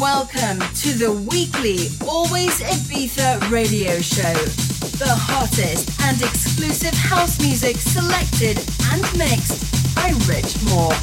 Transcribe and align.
Welcome 0.00 0.58
to 0.58 0.92
the 0.92 1.12
weekly 1.30 1.88
Always 2.08 2.60
Ibiza 2.60 3.48
radio 3.50 4.00
show. 4.00 4.32
The 4.98 5.06
hottest 5.08 6.00
and 6.02 6.20
exclusive 6.20 6.94
house 6.94 7.38
music 7.40 7.76
selected 7.76 8.58
and 8.92 9.02
mixed 9.16 9.94
by 9.94 10.08
Rich 10.26 10.62
Moore. 10.64 10.94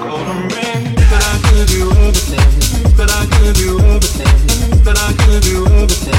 That 0.00 1.22
I 1.22 1.50
could 1.50 1.68
do 1.68 1.90
everything. 1.90 2.96
But 2.96 3.10
I 3.10 3.26
could 3.26 3.54
do 3.54 3.78
everything. 3.80 4.82
But 4.82 4.98
I 4.98 5.12
could 5.12 5.42
do 5.42 5.66
everything. 5.66 6.09